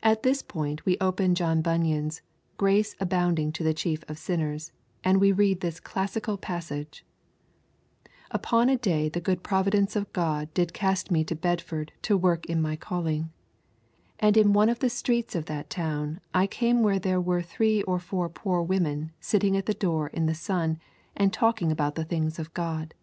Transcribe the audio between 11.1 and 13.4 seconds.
me to Bedford to work in my calling: